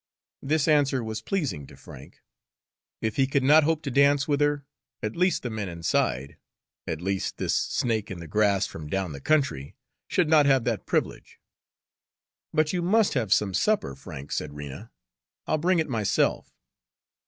[0.41, 2.21] This answer was pleasing to Frank.
[3.03, 4.65] If he could not hope to dance with her,
[5.03, 6.37] at least the men inside
[6.87, 9.75] at least this snake in the grass from down the country
[10.07, 11.39] should not have that privilege.
[12.51, 14.89] "But you must have some supper, Frank," said Rena.
[15.45, 16.51] "I'll bring it myself."